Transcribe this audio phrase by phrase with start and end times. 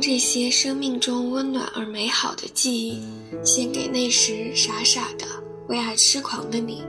[0.00, 3.02] 这些生命中温暖而美好的记忆，
[3.44, 5.26] 献给那时傻傻的
[5.68, 6.82] 为爱痴狂的你。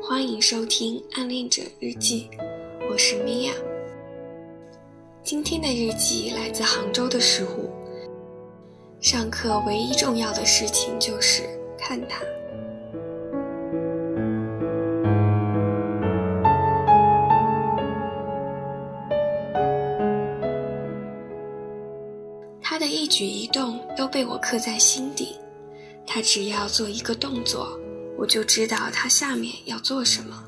[0.00, 2.28] 欢迎收听《暗恋者日记》，
[2.88, 3.52] 我是米娅。
[5.24, 7.68] 今天的日记来自杭州的石虎。
[9.00, 11.42] 上课唯一重要的事情就是
[11.76, 12.20] 看他。
[22.78, 25.36] 他的一举一动都被我刻在心底。
[26.06, 27.76] 他只要做一个动作。
[28.16, 30.44] 我就知道他下面要做什么。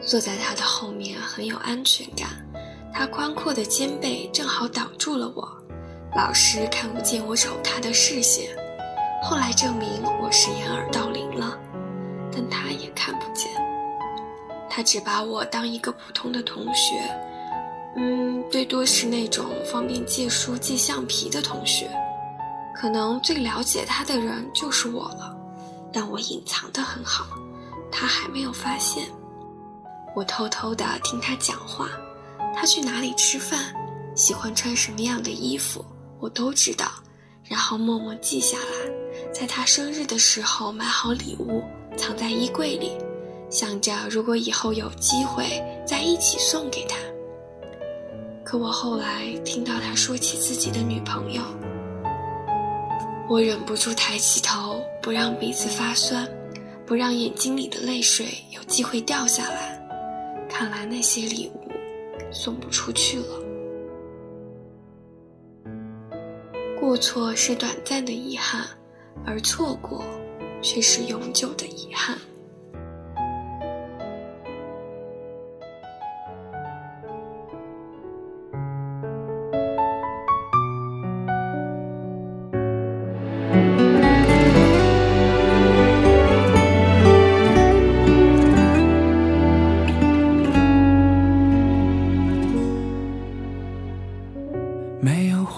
[0.00, 2.28] 坐在他的后面很有安全感，
[2.92, 5.48] 他宽阔的肩背正好挡住了我，
[6.16, 8.48] 老师看不见我瞅他的视线。
[9.20, 9.88] 后来证明
[10.22, 11.58] 我是掩耳盗铃了，
[12.30, 13.50] 但他也看不见。
[14.70, 16.94] 他只把我当一个普通的同学，
[17.96, 18.23] 嗯，
[18.54, 21.90] 最多是那种方便借书借橡皮的同学。
[22.72, 25.36] 可能最了解他的人就是我了。
[25.92, 27.26] 但我隐藏得很好，
[27.90, 29.08] 他还没有发现。
[30.14, 31.88] 我偷偷地听他讲话，
[32.54, 33.74] 他去哪里吃饭，
[34.14, 35.84] 喜欢穿什么样的衣服，
[36.20, 36.86] 我都知道，
[37.42, 41.60] 然后默默记下来，在他生日的时候买好礼物，
[41.96, 42.92] 藏在衣柜里，
[43.50, 46.94] 想着如果以后有机会再一起送给他。
[48.44, 51.42] 可我后来听到他说起自己的女朋友。
[53.26, 56.28] 我忍不住抬起头，不让鼻子发酸，
[56.86, 59.80] 不让眼睛里的泪水有机会掉下来。
[60.46, 61.68] 看来那些礼物
[62.30, 63.40] 送不出去了。
[66.78, 68.68] 过错是短暂的遗憾，
[69.24, 70.04] 而错过
[70.60, 72.18] 却是永久的遗憾。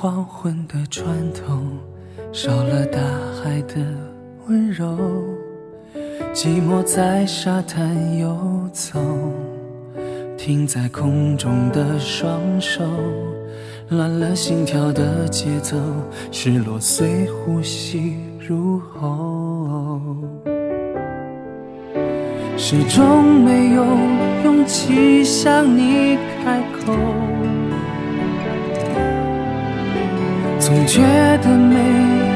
[0.08, 1.60] 黄昏的船头
[2.32, 3.00] 少了大
[3.42, 3.74] 海的
[4.46, 4.96] 温柔，
[6.32, 8.38] 寂寞在沙滩游
[8.72, 9.00] 走，
[10.38, 12.84] 停在空中的双手，
[13.88, 15.76] 乱了心跳的节奏，
[16.30, 20.00] 失落随呼吸入喉，
[22.56, 23.84] 始终没有
[24.44, 26.94] 勇气向你开口。
[30.66, 31.00] 总觉
[31.44, 31.78] 得没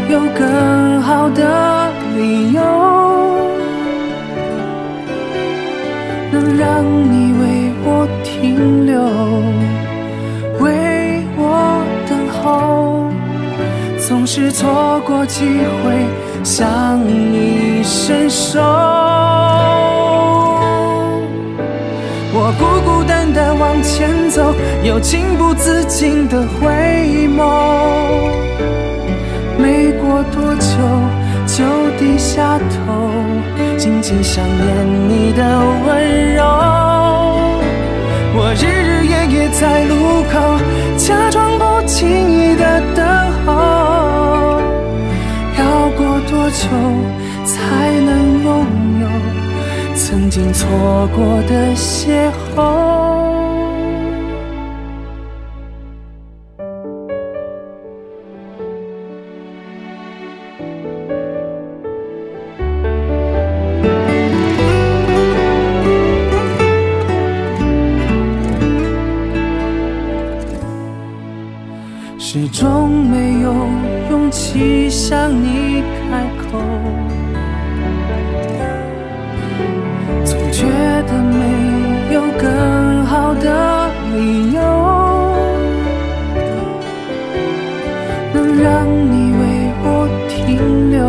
[0.08, 2.62] 有更好的理由，
[6.30, 9.02] 能让你为我停留，
[10.64, 13.10] 为我等候。
[13.98, 15.44] 总是错过机
[15.82, 16.06] 会
[16.44, 18.60] 向你伸手，
[23.70, 27.38] 往前走，又情不自禁的回眸。
[29.56, 30.66] 没过多久，
[31.46, 31.62] 就
[31.96, 33.10] 低下头，
[33.78, 35.44] 静静想念你的
[35.86, 36.42] 温柔。
[38.34, 39.94] 我日日夜夜在路
[40.32, 40.58] 口，
[40.96, 43.06] 假装不经意的等
[43.46, 44.60] 候。
[45.56, 46.66] 要过多久
[47.44, 48.66] 才能拥
[49.00, 49.06] 有
[49.94, 50.66] 曾经错
[51.14, 53.29] 过的邂逅？
[75.10, 76.62] 向你开口，
[80.24, 80.62] 总觉
[81.08, 84.62] 得没有更好的理由，
[88.32, 89.42] 能让你为
[89.82, 90.38] 我停
[90.92, 91.02] 留，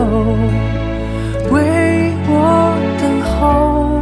[1.51, 1.61] 为
[2.27, 2.33] 我
[2.99, 4.01] 等候，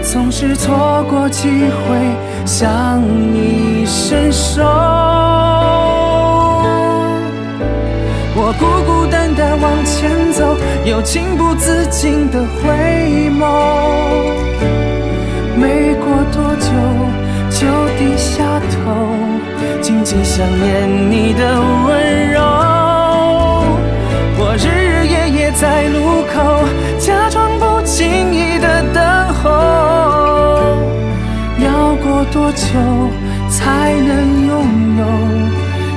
[0.00, 1.84] 总是错过机会
[2.46, 4.62] 向你伸手。
[8.34, 9.01] 我孤孤
[9.84, 13.40] 前走，又情不自禁的回眸。
[15.56, 16.66] 没过多久
[17.50, 17.66] 就
[17.98, 18.74] 低下头，
[19.80, 22.40] 静静想念你的温柔。
[24.38, 26.64] 我日日夜夜在路口，
[26.98, 29.02] 假装不经意的等
[29.34, 29.50] 候。
[31.62, 32.64] 要过多久
[33.48, 34.50] 才能拥
[34.98, 35.04] 有？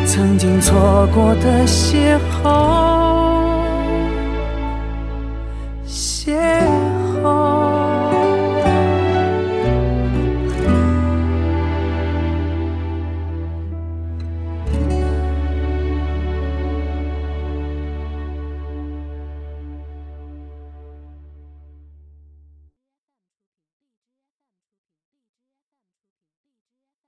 [0.06, 3.05] 曾经错过的邂逅。
[6.26, 6.65] 谢。